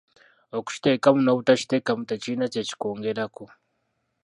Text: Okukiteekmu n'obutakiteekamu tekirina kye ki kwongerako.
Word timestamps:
Okukiteekmu 0.57 1.19
n'obutakiteekamu 1.23 2.03
tekirina 2.05 2.45
kye 2.53 2.61
ki 2.67 2.75
kwongerako. 2.79 3.43